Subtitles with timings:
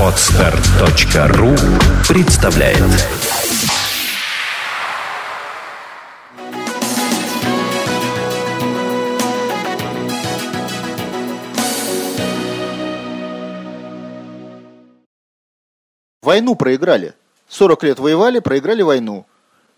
[0.00, 1.54] Отстар.ру
[2.08, 2.82] представляет
[16.22, 17.12] Войну проиграли.
[17.48, 19.26] 40 лет воевали, проиграли войну.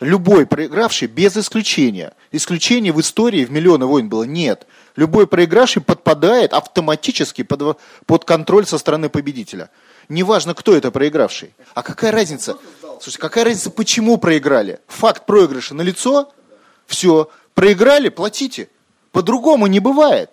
[0.00, 4.64] Любой проигравший, без исключения, исключений в истории в миллионы войн было нет.
[4.94, 9.70] Любой проигравший подпадает автоматически под, под контроль со стороны победителя.
[10.08, 11.52] Неважно, кто это проигравший.
[11.74, 12.56] А какая разница?
[12.80, 14.78] Слушайте, какая разница, почему проиграли?
[14.86, 16.32] Факт проигрыша на лицо,
[16.86, 18.68] все, проиграли, платите.
[19.10, 20.30] По-другому не бывает.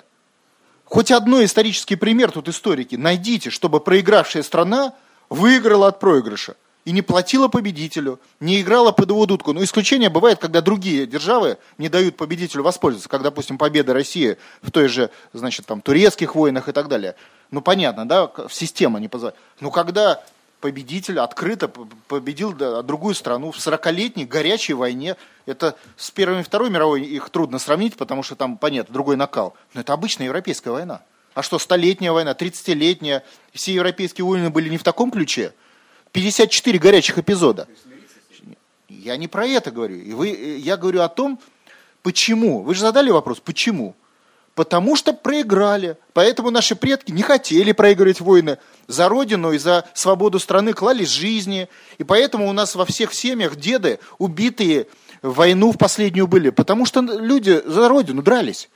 [0.84, 4.94] Хоть одной исторический пример тут историки найдите, чтобы проигравшая страна
[5.30, 9.54] выиграла от проигрыша и не платила победителю, не играла под его дудку.
[9.54, 14.72] Но исключение бывает, когда другие державы не дают победителю воспользоваться, как, допустим, победа России в
[14.72, 17.16] той же, значит, там, турецких войнах и так далее.
[17.50, 19.40] Ну, понятно, да, система не позволяет.
[19.60, 20.24] Но когда
[20.62, 25.16] победитель открыто победил другую страну в 40-летней горячей войне,
[25.48, 29.56] это с Первой и Второй мировой их трудно сравнить, потому что там, понятно, другой накал.
[29.74, 31.02] Но это обычная европейская война.
[31.34, 35.52] А что, столетняя война, 30-летняя, все европейские войны были не в таком ключе–
[36.16, 37.68] 54 горячих эпизода.
[38.88, 39.98] Я не про это говорю.
[39.98, 41.38] И вы, я говорю о том,
[42.04, 42.62] почему.
[42.62, 43.96] Вы же задали вопрос, почему?
[44.54, 45.98] Потому что проиграли.
[46.14, 48.60] Поэтому наши предки не хотели проигрывать войны.
[48.88, 51.68] За родину и за свободу страны клали жизни.
[51.98, 54.88] И поэтому у нас во всех семьях деды убитые
[55.22, 56.50] в войну в последнюю были.
[56.50, 58.70] Потому что люди за родину дрались.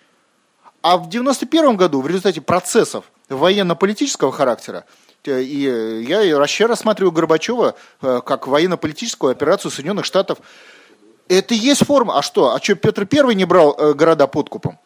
[0.82, 7.12] А в 91 году в результате процессов военно-политического характера Э, и э, я вообще рассматриваю
[7.12, 10.40] Горбачева э, как военно-политическую операцию Соединенных Штатов.
[11.28, 12.18] Это и есть форма.
[12.18, 12.54] А что?
[12.54, 14.80] А что, Петр Первый не брал города подкупом?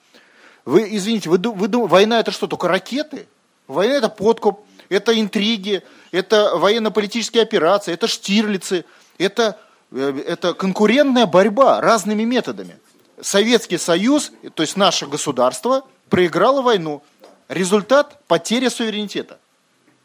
[0.65, 3.27] Вы, извините, вы, вы, война это что, только ракеты?
[3.67, 8.85] Война это подкуп, это интриги, это военно-политические операции, это штирлицы,
[9.17, 9.57] это,
[9.91, 12.77] это конкурентная борьба разными методами.
[13.21, 17.01] Советский Союз, то есть наше государство, проиграло войну.
[17.47, 19.39] Результат– потеря суверенитета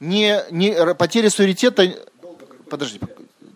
[0.00, 1.94] не, не потеря суверенитета...
[2.70, 3.00] Подожди,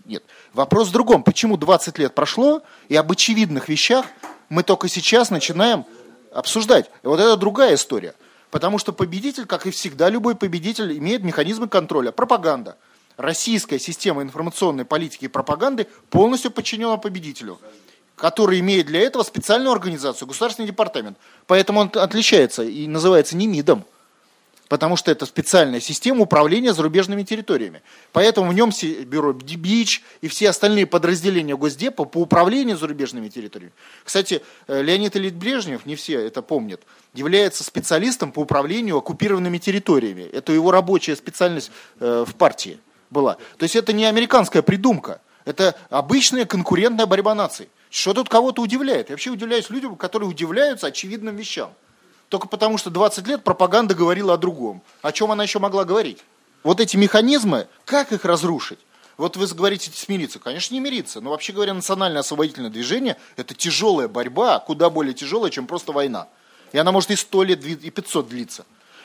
[0.04, 0.22] нет.
[0.52, 1.22] Вопрос в другом.
[1.22, 4.06] Почему 20 лет прошло, и об очевидных вещах
[4.48, 5.84] мы только сейчас начинаем
[6.32, 6.90] обсуждать.
[7.02, 8.14] И вот это другая история.
[8.50, 12.12] Потому что победитель, как и всегда, любой победитель имеет механизмы контроля.
[12.12, 12.76] Пропаганда.
[13.16, 17.60] Российская система информационной политики и пропаганды полностью подчинена победителю,
[18.16, 21.16] который имеет для этого специальную организацию, государственный департамент.
[21.46, 23.84] Поэтому он отличается и называется не МИДом,
[24.72, 27.82] потому что это специальная система управления зарубежными территориями.
[28.10, 28.70] Поэтому в нем
[29.04, 33.74] бюро БИЧ и все остальные подразделения Госдепа по управлению зарубежными территориями.
[34.02, 36.80] Кстати, э, Леонид Ильич Брежнев, не все это помнят,
[37.12, 40.22] является специалистом по управлению оккупированными территориями.
[40.22, 43.34] Это его рабочая специальность э, в партии была.
[43.58, 47.68] То есть это не американская придумка, это обычная конкурентная борьба наций.
[47.90, 49.10] Что тут кого-то удивляет?
[49.10, 51.74] Я вообще удивляюсь людям, которые удивляются очевидным вещам
[52.32, 54.80] только потому, что 20 лет пропаганда говорила о другом.
[55.02, 56.20] О чем она еще могла говорить?
[56.62, 58.78] Вот эти механизмы, как их разрушить?
[59.18, 60.38] Вот вы говорите смириться.
[60.38, 61.20] Конечно, не мириться.
[61.20, 66.26] Но вообще говоря, национальное освободительное движение– это тяжелая борьба, куда более тяжелая, чем просто война.
[66.72, 68.64] И она может и 100 лет, и 500 длиться.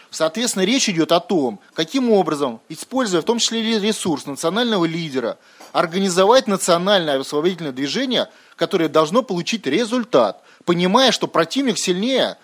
[0.10, 5.38] Соответственно, речь идет о том, каким образом, используя в том числе ресурс национального лидера,
[5.74, 12.38] организовать национальное освободительное движение, которое должно получить результат, понимая, что противник сильнее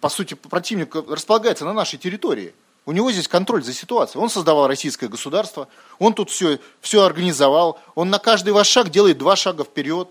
[0.00, 2.54] по сути, противник располагается на нашей территории.
[2.84, 4.22] У него здесь контроль за ситуацией.
[4.22, 5.68] Он создавал российское государство,
[5.98, 10.08] он тут все, все организовал, он на каждый ваш шаг делает два шага вперед.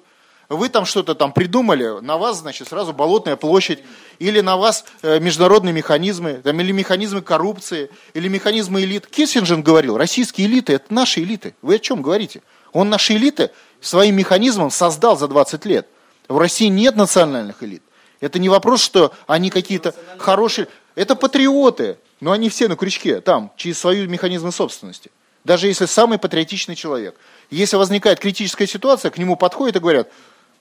[0.49, 3.79] Вы там что-то там придумали, на вас, значит, сразу болотная площадь,
[4.17, 9.07] или на вас э, международные механизмы, там, или механизмы коррупции, или механизмы элит.
[9.07, 11.53] Киссинджер говорил, российские элиты– это наши элиты.
[11.61, 12.41] Вы о чем говорите?
[12.71, 13.49] Он наши элиты
[13.81, 15.87] своим механизмом создал за 20 лет.
[16.29, 17.83] В России нет национальных элит.
[18.19, 20.67] Это не вопрос, что они какие-то хорошие...
[20.95, 25.11] Это патриоты, но они все на крючке, там, через свою механизмы собственности.
[25.43, 27.15] Даже если самый патриотичный человек.
[27.49, 30.09] Если возникает критическая ситуация, к нему подходят и говорят,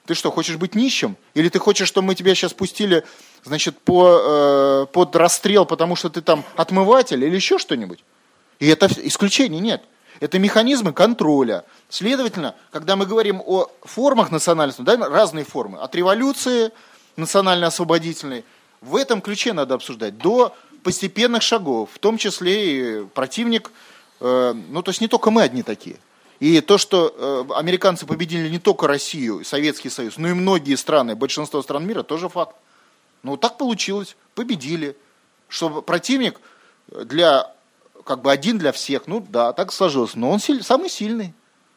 [0.05, 1.17] ты что, хочешь быть нищим?
[1.35, 3.05] Или ты хочешь, чтобы мы тебя сейчас пустили,
[3.43, 8.05] значит, по, э, под расстрел, потому что ты там отмыватель или еще что-нибудь?
[8.61, 9.83] И это исключений нет.
[10.21, 11.65] Это механизмы контроля.
[11.89, 15.79] Следовательно, когда мы говорим о формах национальности, да, разные формы.
[15.79, 16.71] От революции
[17.17, 18.45] национально-освободительной.
[18.81, 20.19] В этом ключе надо обсуждать.
[20.19, 23.73] До постепенных шагов, в том числе и противник,
[24.21, 25.97] э, ну то есть не только мы одни такие.
[26.39, 27.15] И то, что
[27.51, 32.03] э, американцы победили не только Россию, Советский Союз, но и многие страны, большинство стран мира,
[32.03, 32.55] тоже факт.
[33.23, 34.97] Ну так получилось, победили.
[35.49, 36.41] Что противник
[36.89, 37.53] для
[38.07, 39.07] как бы один для всех.
[39.07, 40.15] Ну да, так сложилось.
[40.15, 41.35] Но он силь, самый сильный.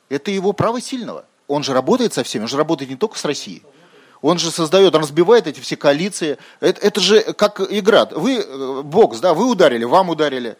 [0.10, 1.26] Это его право сильного.
[1.48, 3.64] Он же работает со всеми, он же работает не только с Россией.
[4.22, 6.38] Он же создает, он разбивает эти все коалиции.
[6.60, 8.06] Это, это же как игра.
[8.06, 10.58] Вы, э, бокс, да, вы ударили, вам ударили.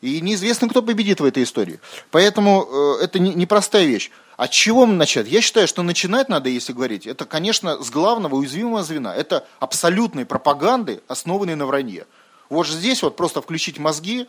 [0.00, 1.80] И неизвестно, кто победит в этой истории.
[2.10, 2.66] Поэтому
[3.00, 4.10] э, это непростая не вещь.
[4.36, 5.28] От чего мы начать?
[5.28, 9.14] Я считаю, что начинать надо, если говорить, это, конечно, с главного уязвимого звена.
[9.14, 12.06] Это абсолютной пропаганды, основанной на вранье.
[12.48, 14.26] Вот здесь вот просто включить мозги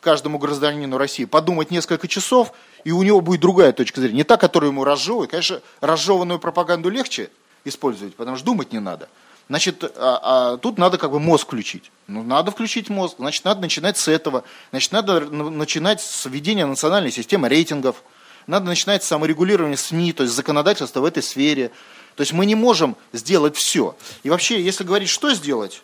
[0.00, 2.52] каждому гражданину России, подумать несколько часов,
[2.84, 4.18] и у него будет другая точка зрения.
[4.18, 5.30] Не та, которую ему разжевывают.
[5.30, 7.30] Конечно, разжеванную пропаганду легче
[7.64, 9.08] использовать, потому что думать не надо.
[9.48, 11.90] Значит, а, а тут надо как бы мозг включить.
[12.06, 14.44] Ну, надо включить мозг, значит, надо начинать с этого.
[14.70, 18.04] Значит, надо начинать с введения национальной системы рейтингов.
[18.46, 21.72] Надо начинать с саморегулирования СМИ, то есть законодательства в этой сфере.
[22.14, 23.96] То есть мы не можем сделать все.
[24.22, 25.82] И вообще, если говорить, что сделать,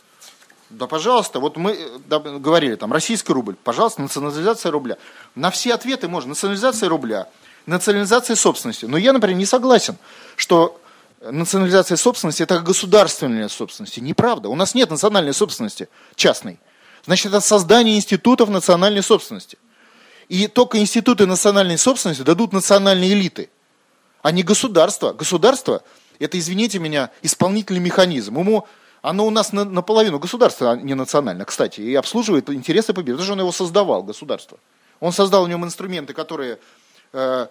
[0.71, 4.97] да, пожалуйста, вот мы да, говорили, там, российский рубль, пожалуйста, национализация рубля.
[5.35, 6.31] На все ответы можно.
[6.31, 7.29] Национализация рубля,
[7.67, 8.85] национализация собственности.
[8.85, 9.97] Но я, например, не согласен,
[10.37, 10.81] что
[11.21, 13.97] национализация собственности– это государственная собственность.
[13.99, 14.49] Неправда.
[14.49, 16.59] У нас нет национальной собственности частной.
[17.05, 19.59] Значит, это создание институтов национальной собственности.
[20.29, 23.49] И только институты национальной собственности дадут национальные элиты,
[24.23, 25.13] а не государство.
[25.13, 25.83] Государство–
[26.19, 28.39] это, извините меня, исполнительный механизм.
[28.39, 28.67] Ему,
[29.03, 33.25] оно у нас на, наполовину государство, а не национальное, кстати, и обслуживает интересы победы, потому
[33.25, 34.59] что он его создавал, государство.
[34.99, 36.59] Он создал в нем инструменты, которые
[37.13, 37.47] Э,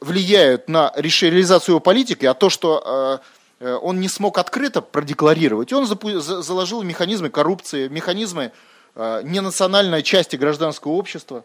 [0.00, 3.20] влияют на реализацию его политики, а то, что
[3.60, 8.52] э, э, он не смог открыто продекларировать, он заложил механизмы коррупции, механизмы
[8.96, 11.44] ненациональной части гражданского общества.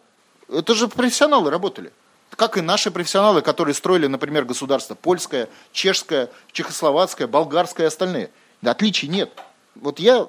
[0.53, 1.91] Это же профессионалы работали.
[2.35, 8.29] Как и наши профессионалы, которые строили, например, государство польское, чешское, чехословацкое, болгарское и остальные.
[8.61, 9.31] Отличий нет.
[9.73, 10.27] Вот я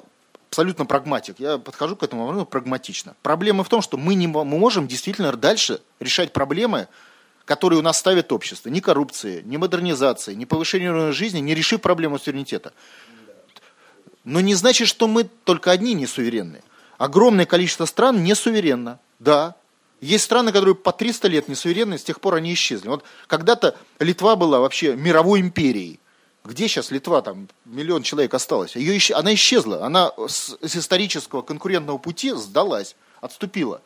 [0.48, 1.38] абсолютно прагматик.
[1.38, 3.14] Я подхожу к этому вопросу прагматично.
[3.22, 6.88] Проблема в том, что мы не мы можем действительно дальше решать проблемы,
[7.50, 8.68] которые у нас ставит общество.
[8.68, 12.72] Ни коррупции, ни модернизации, ни повышения уровня жизни, не решив проблему суверенитета.
[14.22, 16.62] Но не значит, что мы только одни не суверенные.
[16.96, 19.00] Огромное количество стран не суверенно.
[19.18, 19.56] Да,
[20.00, 22.86] есть страны, которые по 300 лет не суверенны, с тех пор они исчезли.
[22.86, 25.98] Вот когда-то Литва была вообще мировой империей.
[26.44, 27.20] Где сейчас Литва?
[27.20, 28.76] Там миллион человек осталось.
[28.76, 29.84] Ее, она исчезла.
[29.84, 33.82] Она с, с исторического конкурентного пути сдалась, отступила.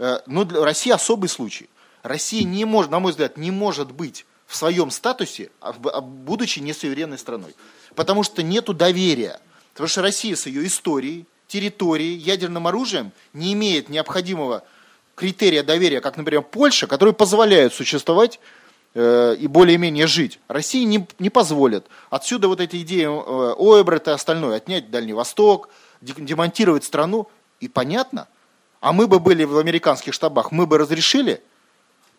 [0.00, 1.68] Э, но для России особый случай.
[2.06, 6.60] Россия не может, на мой взгляд, не может быть в своем статусе, а а будучи
[6.60, 7.54] несуверенной страной.
[7.96, 9.40] Потому что нету доверия.
[9.72, 14.62] Потому что Россия с ее историей, территорией, ядерным оружием не имеет необходимого
[15.16, 18.38] критерия доверия, как, например, Польша, который позволяет существовать
[18.94, 20.38] э, и более-менее жить.
[20.46, 21.86] России не, не позволит.
[22.10, 25.70] Отсюда вот эти идеи э, Ойбрета и остальное, отнять Дальний Восток,
[26.00, 27.28] демонтировать страну.
[27.58, 28.28] И понятно.
[28.80, 31.42] А мы бы были в американских штабах, мы бы разрешили–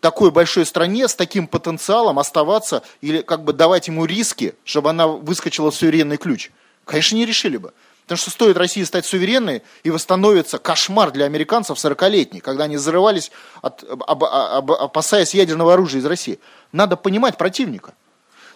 [0.00, 5.06] такой большой стране с таким потенциалом оставаться или как бы давать ему риски, чтобы она
[5.06, 6.50] выскочила в суверенный ключ?
[6.84, 7.72] Конечно, не решили бы.
[8.08, 13.30] Потому что стоит России стать суверенной, и восстановится кошмар для американцев 40-летний, когда они взрывались,
[13.60, 16.38] от, об, об, опасаясь ядерного оружия из России.
[16.72, 17.92] Надо понимать противника.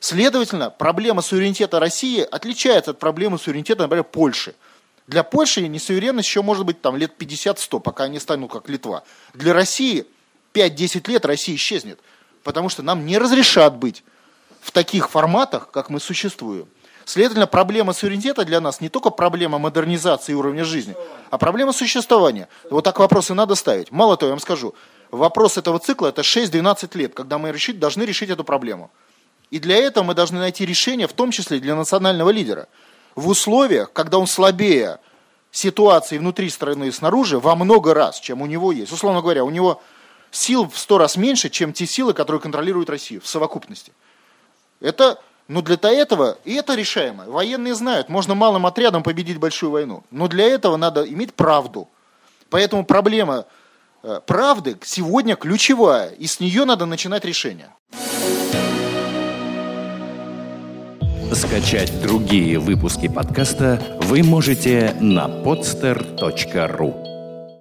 [0.00, 4.54] Следовательно, проблема суверенитета России отличается от проблемы суверенитета, например, Польши.
[5.06, 9.02] Для Польши несуверенность еще может быть там, лет 50-100, пока они станут как Литва.
[9.34, 10.06] Для России
[10.52, 11.99] 5-10 лет Россия исчезнет,
[12.42, 14.04] потому что нам не разрешат быть
[14.61, 16.66] в таких форматах, как мы существуем.
[17.04, 20.94] Следовательно, проблема суверенитета для нас не только проблема модернизации уровня жизни,
[21.30, 22.49] а проблема существования.
[22.71, 23.90] Вот так вопросы надо ставить.
[23.90, 24.75] Мало того, я вам скажу,
[25.11, 28.90] вопрос этого цикла это 6-12 лет, когда мы решить, должны решить эту проблему.
[29.50, 32.68] И для этого мы должны найти решение, в том числе для национального лидера.
[33.16, 34.99] В условиях, когда он слабее
[35.50, 38.92] ситуации внутри страны и снаружи во много раз, чем у него есть.
[38.92, 39.82] Условно говоря, у него
[40.32, 43.92] сил в сто раз меньше, чем те силы, которые контролируют Россию в совокупности.
[44.80, 47.24] Это, ну для этого, и это решаемо.
[47.26, 50.02] Военные знают, можно малым отрядом победить большую войну.
[50.10, 51.88] Но для этого надо иметь правду.
[52.50, 53.46] Поэтому проблема
[54.02, 57.70] э, правды сегодня ключевая, и с нее надо начинать решение.
[61.32, 67.12] Скачать другие выпуски подкаста вы можете на podster.ru